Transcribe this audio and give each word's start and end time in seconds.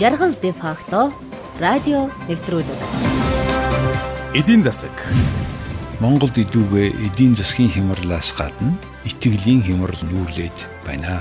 Жаргал 0.00 0.32
де 0.40 0.48
факто 0.50 1.12
радио 1.60 2.08
нэвтрүүлэг. 2.24 2.80
Эдийн 4.32 4.64
засаг. 4.64 4.96
Монголд 6.00 6.40
идүүгээ 6.40 6.88
эдийн 7.04 7.36
засгийн 7.36 7.68
хямралаас 7.68 8.32
гадна 8.32 8.72
итгэлийн 9.04 9.60
хямрал 9.60 10.00
нүүрлээд 10.08 10.56
байна. 10.88 11.20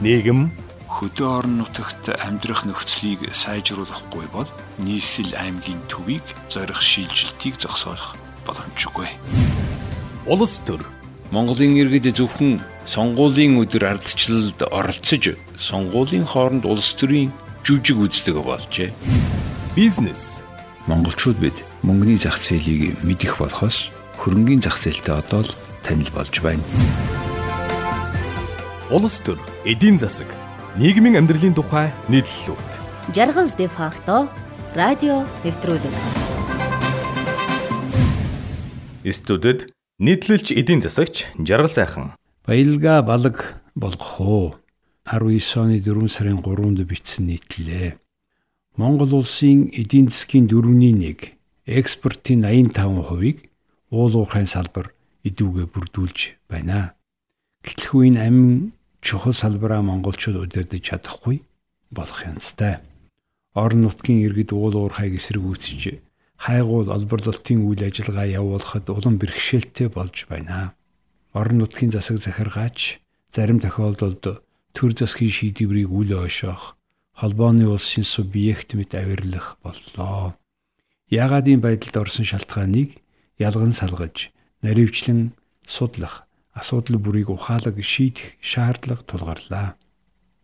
Нийгэм 0.00 0.48
Хөдөө 0.88 1.28
орон 1.28 1.60
нутагт 1.60 2.08
амьдрах 2.16 2.64
нөхцөлийг 2.64 3.28
сайжруулахгүй 3.36 4.24
бол 4.32 4.48
нийслэл 4.80 5.36
аймгийн 5.36 5.84
төвийг 5.84 6.24
зорих 6.48 6.80
шийдвэрлэлтийг 6.80 7.60
зогсоох 7.60 8.16
боломжгүй. 8.48 9.12
улс 10.24 10.64
төр 10.64 10.80
Монголын 11.28 11.76
иргэд 11.76 12.16
зөвхөн 12.16 12.64
сонгуулийн 12.88 13.60
өдөр 13.60 14.00
ардчлалд 14.00 14.64
оролцож 14.72 15.36
сонгуулийн 15.60 16.24
хооронд 16.24 16.64
улс 16.64 16.96
төрийн 16.96 17.36
жүжиг 17.66 17.98
үздэг 17.98 18.38
болжээ. 18.46 18.94
бизнес 19.74 20.46
Монголчууд 20.86 21.34
бид 21.42 21.66
мөнгөний 21.82 22.14
зах 22.14 22.38
зээлийг 22.38 22.94
мэдэх 23.02 23.42
болохоос 23.42 23.90
хөрөнгөний 24.22 24.62
зах 24.62 24.78
зээлтэй 24.78 25.18
одоо 25.18 25.42
л 25.42 25.50
танил 25.82 26.06
болж 26.14 26.30
байна. 26.46 26.62
улс 28.86 29.18
төр 29.18 29.42
эдийн 29.66 29.98
засаг 29.98 30.30
нийгмийн 30.78 31.18
амьдралын 31.18 31.58
тухай 31.58 31.90
нийтлэлүүд 32.06 32.70
Жаргал 33.10 33.50
де 33.58 33.66
факто 33.66 34.30
радио 34.78 35.26
нэвтрүүлэг. 35.42 35.94
студид 39.10 39.74
нийтлэлч 39.98 40.54
эдийн 40.54 40.86
засагч 40.86 41.34
Жаргал 41.34 41.74
сайхан 41.74 42.14
Баялга 42.46 43.02
балаг 43.02 43.58
болгох 43.74 44.20
уу. 44.22 44.54
19 45.06 45.62
оны 45.62 45.78
4 45.78 46.10
сарын 46.10 46.42
3-нд 46.42 46.82
бичсэн 46.82 47.30
нийтлэлээ. 47.30 47.94
Монгол 48.74 49.22
улсын 49.22 49.70
эдийн 49.70 50.10
засгийн 50.10 50.50
4.1 50.50 51.38
экспортын 51.66 52.42
85%-ийг 52.42 53.46
уул 53.94 54.14
уурхайн 54.18 54.50
салбар 54.50 54.90
идүүгээ 55.22 55.66
бүрдүүлж 55.70 56.18
байна. 56.50 56.98
Гэтэл 57.62 58.10
энэ 58.10 58.20
амин 58.26 58.72
чухал 58.98 59.34
салбараа 59.34 59.82
монголчууд 59.86 60.42
удирдах 60.42 60.82
чадахгүй 60.82 61.46
болох 61.94 62.26
янзтай. 62.26 62.82
Орон 63.54 63.86
нутгийн 63.86 64.26
иргэд 64.26 64.50
уул 64.52 64.74
уурхайг 64.74 65.16
эсэргүүцэж 65.22 66.02
хайгуул 66.36 66.90
олборлолтын 66.90 67.62
үйл 67.62 67.82
ажиллагаа 67.86 68.26
явуулахад 68.26 68.90
улам 68.90 69.16
бэрхшээлтэй 69.22 69.88
болж 69.88 70.26
байна. 70.28 70.74
Орон 71.32 71.62
нутгийн 71.62 71.94
засаг 71.94 72.18
захиргаач 72.18 72.98
зарим 73.32 73.58
тохиолдолд 73.62 74.45
төр 74.76 74.92
засгийн 74.92 75.32
шийдвэрийг 75.32 75.88
үл 75.88 76.12
ойшоох 76.20 76.76
холбооны 77.16 77.64
улсын 77.64 78.04
субъект 78.04 78.76
мэт 78.76 78.92
авирлах 78.92 79.56
боллоо. 79.64 80.36
Яагаад 81.08 81.48
ийм 81.48 81.64
байдалд 81.64 81.96
орсон 81.96 82.28
шалтгааныг 82.28 83.00
ялган 83.40 83.72
салгаж, 83.72 84.28
наривчлан 84.60 85.32
судлах, 85.64 86.28
асуудал 86.52 87.00
бүрийг 87.00 87.32
ухаалаг 87.32 87.80
шийдэх 87.80 88.36
шаардлага 88.44 89.02
тулгарлаа. 89.08 89.68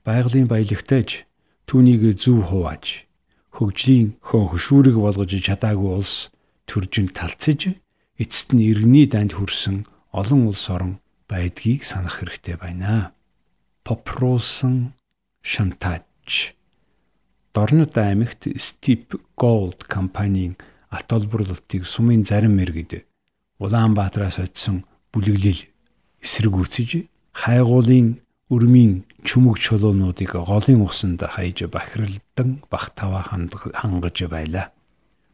Байгалийн 0.05 0.49
баялагтайж 0.49 1.29
түүнийг 1.69 2.17
зөв 2.17 2.49
хувааж, 2.49 3.05
хөгжлийн 3.53 4.17
хön 4.25 4.49
хөшүүрэг 4.49 4.97
болгож 4.97 5.29
чадаагүй 5.29 5.93
улс 5.93 6.33
төржин 6.65 7.13
талцж, 7.13 7.77
эцэст 8.17 8.57
нь 8.57 8.65
иргэний 8.65 9.05
данд 9.05 9.37
хүрсэн 9.37 9.85
олон 10.09 10.49
улс 10.49 10.65
орон 10.73 11.05
байдгийг 11.29 11.85
санах 11.85 12.25
хэрэгтэй 12.25 12.57
байна. 12.57 13.13
Попросон 13.85 14.95
шантаж 15.43 16.55
Дорнод 17.53 17.99
аймагт 17.99 18.47
Steep 18.47 19.19
Gold 19.37 19.89
компанийн 19.89 20.57
ат 20.89 21.13
олборлолтыг 21.13 21.83
сумын 21.85 22.23
зарим 22.25 22.55
мэрэгд 22.55 23.03
Улаанбаатараас 23.59 24.39
очсон 24.39 24.87
бүлэглэл 25.11 25.67
эсэргүүцэж 26.23 26.91
хайгуулын 27.35 28.23
өрмийн 28.55 29.03
чүмэг 29.27 29.59
чулуунуудыг 29.59 30.31
голын 30.39 30.87
усанд 30.87 31.27
хаяж 31.27 31.67
бахиралдан 31.67 32.63
багтаваа 32.71 33.27
хангаж 33.27 34.19
байлаа. 34.31 34.71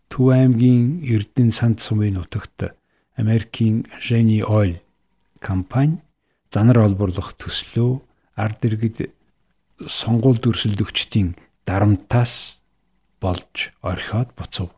Төв 0.08 0.32
аймгийн 0.32 1.04
Эрдэнэ 1.04 1.52
санд 1.52 1.84
сумын 1.84 2.16
нутагт 2.16 2.72
Америкийн 3.20 3.84
Jenny 4.00 4.40
Oil 4.40 4.80
компани 5.38 6.00
занар 6.48 6.80
олборлох 6.88 7.36
төслөө 7.36 8.07
ард 8.38 8.60
иргэд 8.68 9.10
сонгуульд 9.82 10.46
өрсөлдөгчдийн 10.46 11.34
дарамтаас 11.66 12.58
болж 13.20 13.74
орхиод 13.82 14.30
буцав. 14.38 14.70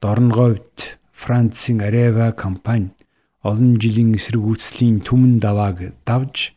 Дорнговьд 0.00 0.98
Францын 1.12 1.82
Areva 1.82 2.32
компани 2.32 2.94
олон 3.42 3.76
жилийн 3.82 4.14
эсэргүүцлийн 4.14 5.02
түмэн 5.04 5.42
давааг 5.42 5.92
давж 6.06 6.54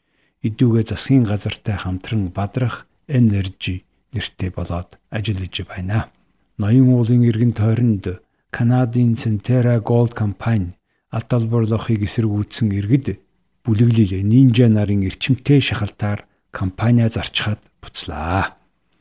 идүүгээ 0.47 0.85
засгийн 0.91 1.25
газартай 1.27 1.75
хамтран 1.79 2.29
бадрах 2.29 2.87
энержи 3.07 3.83
нэртэй 4.13 4.51
болоод 4.53 4.99
ажиллаж 5.09 5.55
байна. 5.67 6.11
Ноён 6.57 6.93
уулын 6.95 7.23
иргэн 7.27 7.53
тойронд 7.57 8.21
Канадын 8.51 9.17
Centera 9.17 9.81
Gold 9.81 10.13
компани 10.13 10.77
алт 11.09 11.29
олборлохыг 11.33 12.05
эсэргүүцсэн 12.05 12.69
иргэд 12.77 13.19
бүлэглэл 13.65 14.21
нинжа 14.21 14.67
нарын 14.69 15.07
эрчимтэй 15.09 15.59
шахалтаар 15.59 16.27
компаниа 16.53 17.09
зарчхаад 17.09 17.59
буцлаа. 17.81 18.55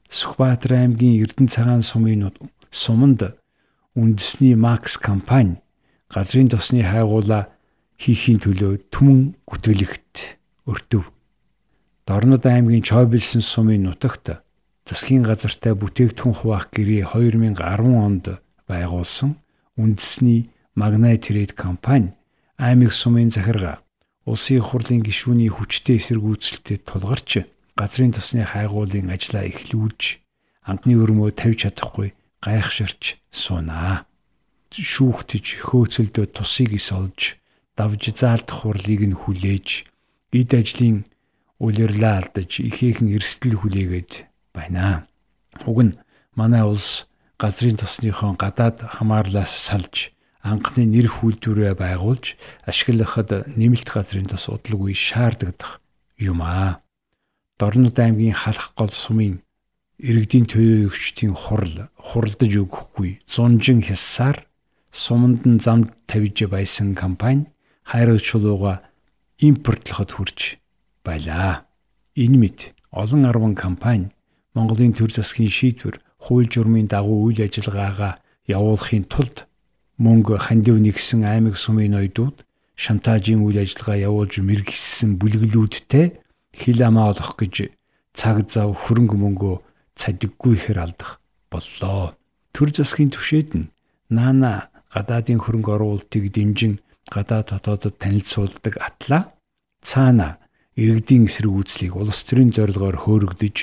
Сүхбаатар 0.09 0.73
аймгийн 0.81 1.21
Эрдэнэ 1.21 1.53
цагаан 1.53 1.85
сумын 1.85 2.33
суманд 2.73 3.37
үндэсний 3.93 4.57
Макс 4.57 4.97
компани 4.97 5.61
газрын 6.09 6.49
тосны 6.49 6.81
хайгуула 6.81 7.53
хийхийн 8.01 8.41
төлөө 8.41 8.89
түмэн 8.89 9.37
гүтгэлэгт 9.45 10.41
өртөв. 10.65 11.05
Дорнод 12.09 12.45
аймгийн 12.49 12.83
Чойбилсэн 12.83 13.45
сумын 13.45 13.84
нутагт 13.84 14.41
засгийн 14.89 15.23
газартай 15.23 15.77
бүтээгдэхүүн 15.77 16.34
хуваах 16.41 16.73
гэрээ 16.73 17.13
2010 17.13 17.61
онд 17.93 18.41
байгуулсан 18.65 19.37
үндэсний 19.77 20.49
Magnite 20.73 21.29
Trade 21.29 21.53
компани 21.53 22.17
аймаг 22.57 22.97
сумын 22.97 23.29
захиргаа 23.29 23.81
улсын 24.28 24.62
хурлын 24.62 25.03
гишүүний 25.03 25.50
хүчтэй 25.50 25.99
эсэргүүцэлтэд 25.99 26.87
тулгарч 26.87 27.43
газрын 27.75 28.15
тосны 28.15 28.47
хайгуулын 28.47 29.10
ажлаа 29.10 29.49
эхлүүлж 29.50 30.22
амтны 30.69 30.94
өрмөө 31.03 31.34
тавьж 31.34 31.66
чадахгүй 31.66 32.15
гайхширч 32.44 33.19
суунаа. 33.34 34.06
Шүүхтэж 34.72 35.66
хөөцөлдөө 35.66 36.27
тусыг 36.33 36.72
ис 36.78 36.88
олж 36.94 37.37
давж 37.77 38.03
заалдах 38.15 38.62
хурлыг 38.62 39.03
нь 39.10 39.19
хүлээж 39.19 39.69
эд 40.33 40.50
ажлын 40.54 41.04
улирлаа 41.59 42.22
алдаж 42.22 42.62
ихээхэн 42.62 43.12
эрсдэл 43.16 43.59
хүлээгээд 43.59 44.12
байна. 44.54 45.06
Уг 45.66 45.78
нь 45.83 45.99
манай 46.39 46.65
улс 46.65 47.04
газрын 47.43 47.77
тосныхон 47.77 48.39
гадаад 48.39 48.81
хамаарлаас 48.97 49.50
салж 49.50 50.15
анхны 50.42 50.84
нэр 50.91 51.06
хүлдвэрээ 51.06 51.78
байгуулж 51.78 52.34
ашиглахад 52.66 53.54
нэмэлт 53.54 53.88
газрын 53.88 54.26
тос 54.26 54.50
удалгүй 54.50 54.94
шаардагдах 54.94 55.78
юм 56.19 56.42
аа. 56.42 56.82
Дорнод 57.58 57.94
аймгийн 57.94 58.34
халах 58.34 58.75
гол 58.75 58.91
сумын 58.91 59.38
иргэдийн 60.03 60.50
төлөөлөгчдийн 60.50 61.34
хурал 61.38 61.86
хуралдаж 61.94 62.53
өгөхгүй 62.58 63.22
зунжин 63.30 63.86
хясаар 63.86 64.50
суманд 64.91 65.47
нь 65.47 65.62
замд 65.62 65.94
тавьж 66.10 66.50
байсан 66.50 66.98
компани 66.98 67.47
хайрал 67.86 68.19
чулууга 68.19 68.82
импортлоход 69.38 70.10
хүрч 70.10 70.59
байлаа. 71.06 71.70
Энэ 72.19 72.38
мэд 72.42 72.59
олон 72.91 73.30
арван 73.30 73.54
компани 73.54 74.10
Монголын 74.54 74.92
төр 74.92 75.14
засгийн 75.14 75.48
шийдвэр 75.48 76.03
хууль 76.18 76.50
журмын 76.50 76.91
дагуу 76.91 77.30
үйл 77.30 77.41
ажиллагаагаа 77.47 78.18
явуулахын 78.47 79.06
тулд 79.06 79.47
мөнгө 79.98 80.39
хандив 80.39 80.78
нэгсэн 80.80 81.24
аймаг 81.27 81.56
сумын 81.56 81.92
ноёдууд 81.97 82.47
шантажийн 82.77 83.44
үйл 83.44 83.60
ажиллагаа 83.60 83.98
явуулж 84.09 84.41
мэрэгссэн 84.41 85.21
бүлэглүүдтэй 85.21 86.06
хил 86.56 86.80
амаа 86.83 87.12
олох 87.12 87.36
гэж 87.36 87.72
цаг 88.16 88.48
зав 88.48 88.72
хөрөнгө 88.77 89.16
мөнгөө 89.16 89.54
цадиггүй 89.97 90.53
ихэр 90.56 90.78
алдах 90.84 91.21
боллоо. 91.53 92.16
Төр 92.53 92.68
засгийн 92.72 93.12
түвшээд 93.12 93.50
нь 93.56 93.71
наана 94.09 94.72
гадаадын 94.92 95.41
хөрөнгө 95.41 95.72
оруулалтыг 95.77 96.24
дэмжин 96.33 96.80
гадаад 97.09 97.53
хотоодод 97.53 97.97
танилцуулдаг 98.00 98.74
атлаа 98.80 99.33
цаана 99.80 100.41
иргэдийн 100.77 101.28
эсрэг 101.28 101.53
үйлчлийг 101.53 101.97
улс 101.97 102.24
төрийн 102.24 102.53
зорилгоор 102.53 102.97
хөөрөгдөж 103.04 103.56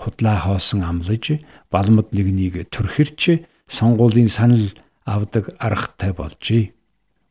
худлаа 0.00 0.36
хоосон 0.44 0.84
амлаж 0.84 1.40
балмад 1.72 2.08
нэгнийг 2.12 2.68
төрхирч 2.72 3.44
сонгуулийн 3.68 4.28
санал 4.28 4.64
авдаг 5.06 5.54
аргатай 5.58 6.12
болжээ. 6.12 6.74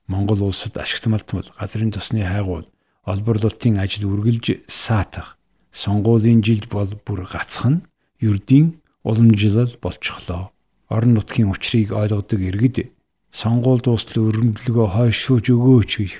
Монгол 0.07 0.42
улсад 0.48 0.77
ашигт 0.77 1.06
малтмал 1.12 1.45
газрын 1.60 1.92
тосны 1.92 2.24
хайгуул 2.24 2.66
олборлолтын 3.04 3.77
ажил 3.77 4.10
үргэлж 4.10 4.66
саатах. 4.68 5.38
Сонгуулийн 5.72 6.42
жилд 6.42 6.72
бол 6.72 6.89
бүр 7.06 7.27
гацхан 7.27 7.83
ердийн 8.19 8.80
уламжлал 9.04 9.75
болчихлоо. 9.83 10.51
Орон 10.88 11.13
нутгийн 11.19 11.51
учрыг 11.51 11.92
ойлгодог 11.92 12.39
иргэд 12.39 12.95
сонгуул 13.30 13.81
дуустал 13.83 14.31
өрөмдлөгөө 14.31 14.88
хойшууж 14.95 15.45
өгөөч 15.51 15.92
гэх 16.00 16.16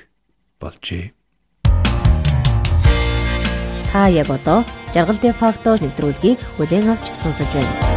болжээ. 0.60 1.16
Та 3.96 4.12
яг 4.12 4.28
одоо 4.28 4.60
жаргал 4.92 5.16
дэ 5.16 5.32
факто 5.32 5.80
нэвтрүүлгийг 5.80 6.36
бүлээн 6.60 6.92
авч 6.92 7.06
сонсож 7.22 7.48
байна. 7.48 7.95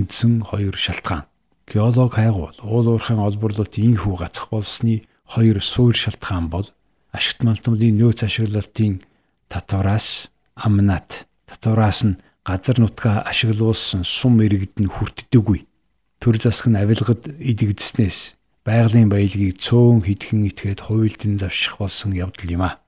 Үндсэн 0.00 0.40
хоёр 0.48 0.80
шалтгаан. 0.80 1.28
Геолог 1.68 2.16
хайгуул 2.16 2.56
уул 2.64 2.88
уурхайн 2.88 3.20
олборлолт 3.20 3.76
инхүү 3.76 4.16
гацх 4.16 4.48
болсны 4.48 5.04
хоёр 5.28 5.60
суур 5.60 5.92
шалтгаан 5.92 6.48
бол 6.48 6.64
ашигт 7.12 7.44
малтмын 7.44 8.00
нөөц 8.00 8.24
ашиглалтын 8.24 9.04
татвараас 9.52 10.32
амнат 10.56 11.28
татвараас 11.44 12.00
нь 12.08 12.18
газар 12.48 12.80
нутгаа 12.80 13.20
ашиглуулсан 13.28 14.02
сум 14.08 14.40
иргэд 14.40 14.80
нь 14.80 14.88
хүртдэггүй. 14.88 15.68
Төр 16.16 16.36
засаг 16.40 16.72
нь 16.72 16.80
авилгад 16.80 17.28
идэгдснээс 17.28 18.40
байгалийн 18.64 19.12
баялагийг 19.12 19.60
цөөн 19.60 20.00
хитгэн 20.08 20.48
итгээд 20.48 20.80
хуйлдын 20.88 21.36
завших 21.36 21.76
болсон 21.76 22.16
явдал 22.16 22.48
юм 22.48 22.64
а. 22.64 22.80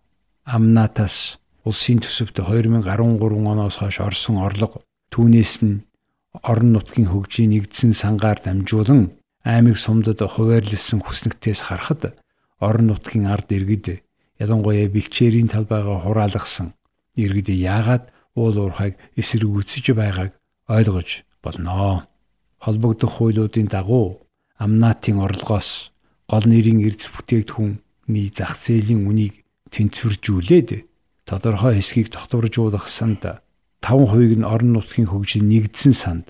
Амнатаас 0.48 1.36
улсын 1.60 2.00
төсөвт 2.00 2.40
2013 2.40 2.88
оноос 3.20 3.76
хойш 3.78 4.00
орсон 4.00 4.40
орлого 4.40 4.80
түүнээс 5.12 5.54
нь 5.60 5.84
орон 6.40 6.72
нутгийн 6.72 7.08
хөгжийн 7.12 7.52
нэгдсэн 7.52 7.92
сангаар 7.92 8.40
дамжуулан 8.40 9.12
аймаг 9.44 9.76
сумдад 9.76 10.20
хуваарлсан 10.24 11.00
хүснэгтээс 11.04 11.60
харахад 11.68 12.16
орон 12.66 12.86
нутгийн 12.88 13.28
ард 13.28 13.52
иргэд 13.52 13.86
ялангуяа 14.42 14.88
бэлчээрийн 14.88 15.52
талбайгаа 15.52 15.98
хураалгасан 16.02 16.68
иргэд 17.22 17.48
яагаад 17.52 18.04
уул 18.38 18.56
уурхайг 18.58 18.96
эсэргүүцэж 19.20 19.92
байгааг 19.92 20.32
ойлгож 20.68 21.24
болно. 21.44 22.08
Холбогдох 22.64 23.12
хуулиудын 23.18 23.68
дагуу 23.68 24.24
амнаатын 24.56 25.18
орлогоос 25.20 25.92
гол 26.30 26.44
нэрийн 26.48 26.80
эрдэс 26.86 27.10
бүтээгдэхүүний 27.12 28.26
зах 28.32 28.56
зээлийн 28.64 29.04
үнийг 29.10 29.44
тэнцвэржүүлээд 29.74 30.70
тодорхой 31.28 31.74
хэсгийг 31.76 32.08
тогтворжуулах 32.14 32.86
санд 32.88 33.42
5% 33.82 34.38
нь 34.38 34.46
орон 34.46 34.78
нутгийн 34.78 35.10
хөгжил 35.10 35.42
нэгдсэн 35.42 35.92
санд 35.92 36.26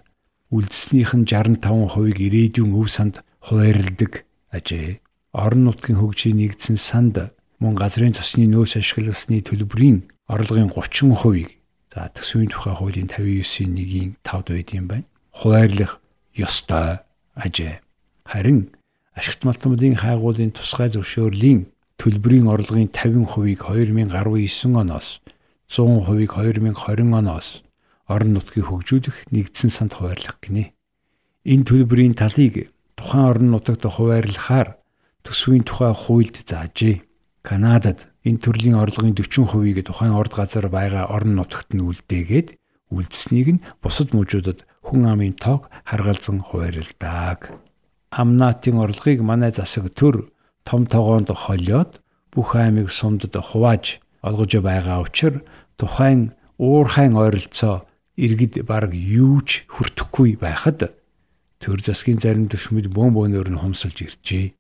үлдснийх 0.49 1.13
нь 1.13 1.29
65%-ийг 1.29 2.19
ирээдүйн 2.19 2.73
өв 2.77 2.89
санд 2.89 3.21
хуваарилдаг 3.45 4.25
ажээ. 4.53 5.01
Орон 5.33 5.69
нутгийн 5.69 6.01
хөгжил 6.01 6.37
нэгдсэн 6.37 6.77
санд 6.77 7.33
мөн 7.61 7.77
газрын 7.77 8.13
тосны 8.13 8.49
нөөц 8.49 8.81
ашигласны 8.81 9.41
төлбөрийн 9.45 10.09
орлогын 10.29 10.69
30%-ийг 10.73 11.63
за 11.93 12.09
төсвийн 12.13 12.49
тухай 12.49 12.75
хуулийн 12.77 13.09
59-ийн 13.09 13.73
1-ийн 13.77 14.11
5-д 14.25 14.49
байд 14.53 14.69
юм 14.73 14.87
байна. 14.89 15.09
Хуваарлах 15.33 16.01
ёстой 16.37 17.01
ажээ. 17.37 17.81
Харин 18.29 18.73
ашигт 19.17 19.45
малтмуудын 19.45 19.97
хайгуулын 19.97 20.53
тусгай 20.53 20.89
зөвшөөрлийн 20.93 21.69
төлбөрийн 21.97 22.49
орлогын 22.49 22.93
50%-ийг 22.93 23.61
2019 23.65 24.77
оноос 24.77 25.22
100%-ийг 25.73 26.37
2020 26.37 27.17
оноос 27.17 27.65
орон 28.05 28.37
нутгийг 28.37 28.69
хөгжүүлэх 28.69 29.33
нэгдсэн 29.33 29.73
санд 29.73 29.97
хуваарлах 29.97 30.37
гинэ. 30.45 30.77
Энэ 31.49 31.65
төлбөрийн 31.65 32.13
талыг 32.13 32.69
тухайн 32.93 33.25
орон 33.25 33.49
нутагт 33.57 33.89
хуваарлахаар 33.89 34.77
төсвийн 35.25 35.65
тухай 35.65 35.97
хуульд 35.97 36.45
заажээ. 36.45 37.01
Канадад 37.41 38.13
энэ 38.21 38.43
төрлийн 38.45 38.77
орлогын 38.77 39.17
40%-ийг 39.17 39.81
тухайн 39.89 40.13
орд 40.13 40.37
газар 40.37 40.69
байгаа 40.69 41.09
орон 41.09 41.41
нутагт 41.41 41.73
нь 41.73 41.81
үлдээгээд 41.81 42.49
үлдсэнийг 42.93 43.49
нь 43.57 43.65
бусад 43.81 44.13
мужуудад 44.13 44.69
хүн 44.85 45.09
амын 45.09 45.35
тоог 45.41 45.73
харгалзан 45.89 46.45
хуваарилдаг. 46.45 47.57
Амнатын 48.13 48.77
орлогыг 48.77 49.25
манай 49.25 49.57
засаг 49.57 49.89
төр 49.97 50.29
том 50.69 50.85
тогоонд 50.85 51.33
холиод 51.33 52.05
бүх 52.29 52.55
аймаг 52.61 52.93
сумдад 52.93 53.33
хувааж 53.41 54.05
олгож 54.23 54.53
байгаа 54.61 55.03
учраас 55.03 55.43
тухайн 55.77 56.33
уурхайн 56.59 57.15
ойролцоо 57.17 57.87
иргэд 58.17 58.63
баг 58.69 58.93
юу 58.93 59.41
ч 59.43 59.65
хүртэхгүй 59.73 60.37
байхад 60.37 60.93
төр 61.63 61.79
засгийн 61.81 62.21
зарим 62.21 62.47
төшмөд 62.51 62.91
бөөн 62.93 63.13
бөөнөр 63.15 63.49
нь 63.55 63.63
хумсалж 63.63 63.99
иржээ. 64.03 64.55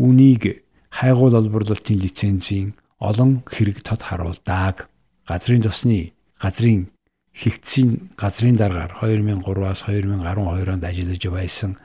Үүнийг 0.00 0.64
хайгуул 0.88 1.36
олборлолтын 1.36 1.98
лицензийн 2.00 2.74
олон 2.98 3.44
хэрэг 3.46 3.84
тод 3.84 4.02
харуулдаг. 4.02 4.88
Газрын 5.28 5.62
тосны 5.62 6.16
газрын 6.40 6.88
хилцийн 7.32 8.12
газрын 8.16 8.56
дараагаар 8.56 8.92
2003-аас 9.00 9.86
2012 9.88 10.72
онд 10.72 10.84
ажиллаж 10.84 11.22
байсан 11.28 11.76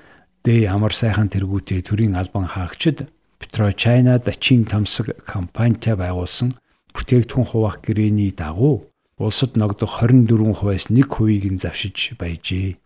Д 0.44 0.68
амар 0.68 0.94
сайхан 0.96 1.28
тэргүүтэй 1.28 1.84
төрийн 1.84 2.16
албан 2.16 2.48
хаагчид 2.48 3.08
Петрочайна 3.40 4.20
Дачин 4.20 4.66
тамсаг 4.66 5.12
компанитай 5.26 5.96
байгуулсан 5.96 6.56
бүтээгдэхүүн 6.98 7.48
хуваах 7.48 7.78
гэрээний 7.86 8.34
дагуу 8.34 8.90
улсад 9.22 9.54
ногдох 9.54 10.02
24%-аас 10.02 10.90
1%-ийг 10.90 11.46
нь 11.46 11.62
завшиж 11.62 12.18
байжээ. 12.18 12.78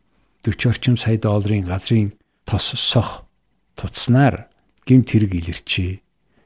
40 0.44 0.70
орчим 0.70 0.96
сая 1.00 1.18
долларын 1.18 1.64
газрын 1.64 2.14
тос 2.44 2.76
сох 2.76 3.24
туцснаар 3.80 4.52
гимт 4.86 5.12
хэрэг 5.12 5.32
илэрчээ. 5.40 6.04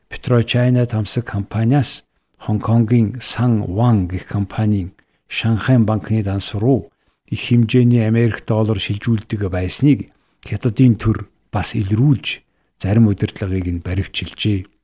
Петрочайна 0.10 0.86
тамсаг 0.86 1.26
компаниас 1.26 2.06
Хонконгийн 2.38 3.18
Сан 3.22 3.64
Ван 3.66 4.08
гэх 4.08 4.28
компанийн 4.28 4.94
Шанхай 5.28 5.80
банкны 5.80 6.22
данс 6.24 6.54
руу 6.54 6.92
их 7.28 7.50
хэмжээний 7.50 8.06
Америк 8.06 8.46
доллар 8.46 8.78
шилжүүлдэг 8.78 9.50
байсныг 9.50 10.14
хятадын 10.46 10.96
төр 11.02 11.26
бас 11.52 11.74
илрүүлж 11.74 12.46
зарим 12.78 13.10
удирдлагыг 13.10 13.66
нь 13.66 13.82
баривчилжээ 13.82 14.75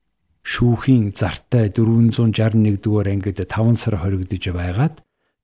шүүхийн 0.43 1.13
зартай 1.13 1.69
461 1.69 2.81
дугаар 2.81 3.07
ангид 3.13 3.39
5 3.39 3.77
сар 3.77 3.95
хоригдож 4.01 4.45
байгаад 4.49 4.95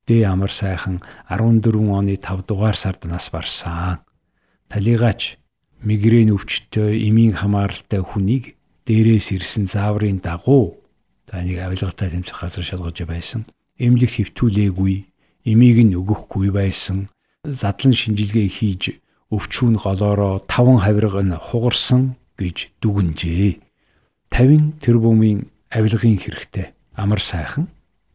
Д 0.07 0.23
амар 0.23 0.51
сайхан 0.51 1.03
14 1.27 1.75
оны 1.91 2.15
5 2.15 2.47
дугаар 2.47 2.77
сард 2.79 3.03
нас 3.05 3.27
барсан. 3.29 3.99
Талигаач 4.71 5.35
мигрэн 5.83 6.31
өвчтөй 6.31 7.11
эмийн 7.11 7.35
хамааралтай 7.35 7.99
хүнийг 7.99 8.55
дээрээс 8.87 9.35
ирсэн 9.35 9.67
зааврын 9.67 10.23
дагуу 10.23 10.79
за 11.27 11.43
нэг 11.43 11.59
авилгатай 11.59 12.07
тэмцэх 12.07 12.39
газар 12.39 12.63
шалгаж 12.63 13.03
байсан. 13.03 13.43
Эмнэлэг 13.75 14.31
хөвтүүлээгүй, 14.31 14.95
эмийг 15.43 15.77
нь 15.83 15.97
өгөхгүй 15.99 16.55
байсан. 16.55 17.11
Задлан 17.43 17.91
шинжилгээ 17.91 18.47
хийж 18.47 19.03
өвчүүн 19.27 19.75
голоороо 19.75 20.39
5 20.47 20.87
хавирга 20.87 21.19
нь 21.19 21.35
хугарсан 21.35 22.15
гэж 22.39 22.79
дүгнжээ. 22.79 23.66
50 24.31 24.79
тэрбумын 24.83 25.47
авилгын 25.71 26.17
хэрэгтэй. 26.17 26.73
Амар 26.93 27.21
сайхан 27.21 27.67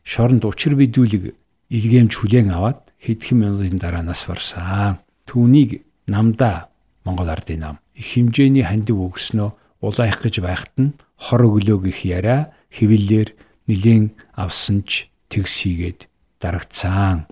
шоронд 0.02 0.44
учир 0.44 0.74
бидүүлэг 0.74 1.34
илгээмж 1.70 2.12
хүлээн 2.18 2.50
аваад 2.52 2.92
хэдхэн 2.98 3.38
минутын 3.38 3.78
дараа 3.78 4.02
нас 4.02 4.26
барсан. 4.26 4.98
Түүнийг 5.26 5.82
намда 6.06 6.68
Монгол 7.04 7.30
ардын 7.30 7.60
нам 7.60 7.76
их 7.94 8.14
хэмжээний 8.14 8.62
хандив 8.66 8.98
өгснөө 8.98 9.50
улайх 9.82 10.22
гэж 10.22 10.42
байхад 10.42 10.74
нь 10.78 10.94
хор 11.18 11.42
өглөө 11.46 11.90
гих 11.90 12.06
яриа 12.06 12.54
хэвлэлээр 12.70 13.30
нилээн 13.66 14.04
авсан 14.34 14.86
ч 14.86 15.10
тэгс 15.30 15.66
хийгээд 15.66 16.06
дарагцсан. 16.38 17.26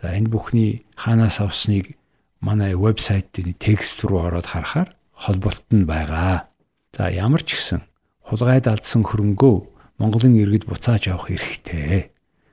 За 0.00 0.10
энэ 0.14 0.30
бүхний 0.30 0.86
хаанаас 0.94 1.38
авсныг 1.40 1.94
манай 2.40 2.74
вебсайтын 2.74 3.54
текст 3.58 4.02
руу 4.04 4.26
ороод 4.26 4.46
харахаар 4.46 4.94
холболт 5.14 5.66
нь 5.70 5.86
байгаа. 5.86 6.50
За 6.94 7.10
ямар 7.10 7.42
ч 7.42 7.54
гэсэн 7.54 7.82
хулгайд 8.26 8.66
алдсан 8.66 9.06
хөрөнгөө 9.06 9.56
Монголын 10.02 10.34
иргэд 10.34 10.66
буцааж 10.66 11.08
авах 11.08 11.30
эрхтэй. 11.30 12.10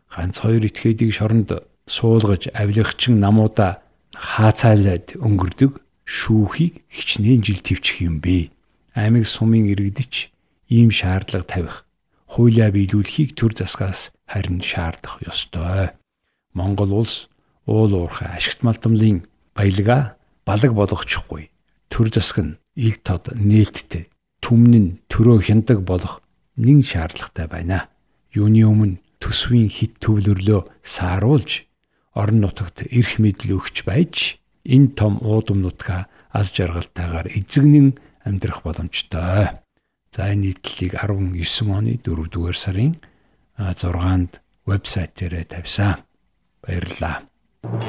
Ганц 0.08 0.40
хоёр 0.40 0.70
этгээдийг 0.70 1.12
шоронд 1.12 1.50
суулгаж 1.90 2.54
авилгачин 2.54 3.18
намуудаа 3.18 3.82
хаацайлаад 4.14 5.18
өнгөрдөг 5.18 5.82
шүүхийг 6.06 6.86
хичнээн 6.88 7.42
жил 7.42 7.60
твчих 7.66 8.06
юм 8.06 8.22
бэ. 8.22 8.54
Аймаг 8.94 9.26
сумын 9.26 9.66
иргэдч 9.74 10.30
ийм 10.70 10.94
шаардлага 10.94 11.50
тавих, 11.50 11.76
хуулиа 12.30 12.70
биелүүлэхийг 12.70 13.34
төр 13.34 13.58
засгаас 13.58 14.14
харин 14.30 14.62
шаардах 14.62 15.20
ёстой. 15.26 15.98
Монгол 16.54 16.94
улс 17.02 17.28
уул 17.66 17.92
уурхай 17.98 18.30
ашигт 18.38 18.62
малтамлын 18.62 19.26
баялгаа 19.58 20.16
балаг 20.46 20.72
болгочихгүй. 20.78 21.50
Төр 21.90 22.08
засаг 22.14 22.38
нь 22.46 22.58
ил 22.78 22.96
тод 23.02 23.34
нээлттэй 23.34 24.13
түмэн 24.44 25.00
төрөө 25.08 25.40
хяндаг 25.48 25.80
болох 25.88 26.20
нэг 26.60 26.84
шаардлагатай 26.84 27.48
байна. 27.48 27.88
Юуны 28.36 28.68
өмнө 28.68 29.00
төсвийн 29.24 29.72
хит 29.72 30.04
төвлөрлөө 30.04 30.68
сааруулж 30.84 31.64
орон 32.12 32.44
нутагт 32.44 32.84
эрх 32.92 33.24
мэдэл 33.24 33.56
өгч 33.56 33.88
байж 33.88 34.38
энэ 34.68 35.00
том 35.00 35.18
уудам 35.24 35.64
нутгаа 35.64 36.12
аз 36.36 36.52
жаргалтайгаар 36.52 37.32
эзэгнэн 37.32 37.96
амьдрах 38.28 38.62
боломжтой. 38.68 39.64
За 40.12 40.22
энэ 40.28 40.54
нийтлэлийг 40.54 40.94
19 41.00 41.72
оны 41.72 41.98
4 42.04 42.28
дугаар 42.28 42.58
сарын 42.58 42.94
6-нд 43.58 44.44
вебсайт 44.68 45.16
дээрээ 45.16 45.46
тавьсан. 45.56 46.04
Баярлалаа. 46.62 47.24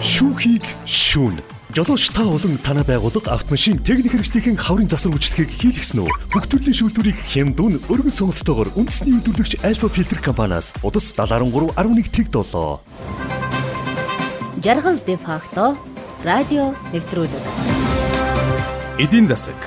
Шүүхийг 0.01 0.65
шүүн. 0.87 1.64
Жолооч 1.75 2.07
та 2.15 2.23
болон 2.23 2.55
танай 2.63 2.85
байгууллага 2.87 3.35
автомашин 3.35 3.83
техник 3.83 4.15
хэрэгслийн 4.15 4.55
хаврын 4.55 4.87
засвар 4.87 5.19
үйлчлэгийг 5.19 5.51
хийлгэсэн 5.59 6.07
үү? 6.07 6.11
Бүх 6.31 6.47
төрлийн 6.47 6.71
шүүлтүүрийг 6.71 7.19
хямдун 7.19 7.83
өргөн 7.91 8.15
сонголтоогоор 8.15 8.71
үндэсний 8.79 9.19
үйлдвэрлэгч 9.19 9.59
Alpha 9.67 9.91
Filter 9.91 10.23
компаниас 10.23 10.71
удас 10.87 11.11
713.1 11.19 11.75
тэг 12.15 12.31
долоо. 12.31 12.79
Жаргал 14.63 15.03
де 15.03 15.19
факто 15.19 15.75
радио 16.23 16.79
нэвтрүүлэг. 16.95 17.43
Эдийн 19.03 19.27
засаг. 19.27 19.59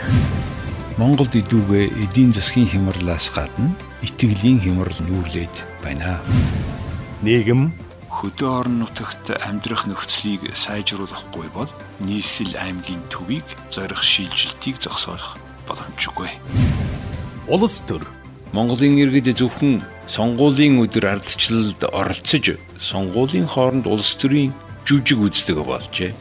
Монголд 0.95 1.35
идүүгээ 1.35 1.91
эдийн 2.07 2.31
засгийн 2.31 2.71
хямралаас 2.71 3.35
гадна 3.35 3.75
итгэлийн 3.99 4.63
хямрал 4.63 4.95
нүүрлээд 5.11 5.83
байна. 5.83 6.23
Нийгэм 7.19 7.75
Хөдөө 8.17 8.49
орон 8.49 8.81
нутагт 8.81 9.29
амьдрах 9.29 9.85
нөхцөлийг 9.85 10.49
сайжруулахгүй 10.57 11.53
бол 11.53 11.69
нийслэл 12.01 12.57
аймгийн 12.57 13.05
төвийг 13.13 13.45
зорих 13.69 14.01
шилжилтийг 14.01 14.81
зогсоох 14.81 15.37
боломжгүй. 15.69 16.25
улс 17.45 17.77
төр 17.85 18.01
Монголын 18.57 18.97
иргэд 18.97 19.37
зөвхөн 19.37 19.85
сонгуулийн 20.09 20.81
өдөр 20.81 21.13
ардчлалд 21.13 21.77
оролцож 21.93 22.57
сонгуулийн 22.81 23.45
хооронд 23.45 23.85
улс 23.85 24.17
төрийн 24.17 24.49
жүжиг 24.89 25.21
үздэг 25.21 25.61
болжээ. 25.61 26.17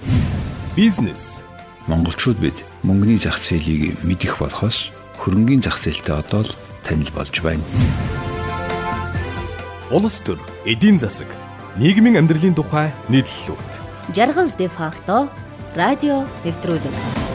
бизнес 0.76 1.40
Монголчууд 1.88 2.36
бид 2.44 2.60
мөнгөний 2.84 3.16
зах 3.16 3.40
зээлийг 3.40 4.04
мэдэх 4.04 4.36
болохоос 4.36 4.92
хөрөнгөний 5.16 5.64
зах 5.64 5.80
зээлтэй 5.80 6.12
одоо 6.12 6.44
л 6.44 6.52
танил 6.84 7.08
болж 7.16 7.40
байна. 7.40 7.64
улс 9.88 10.20
төр 10.20 10.36
эдийн 10.68 11.00
засаг 11.00 11.45
нийгмийн 11.78 12.16
амьдралын 12.20 12.56
тухай 12.56 12.88
нийтлэлүүд 13.12 13.70
Жаргал 14.16 14.50
де 14.56 14.68
факто 14.68 15.28
радио 15.74 16.24
нэвтрүүлэг. 16.44 17.25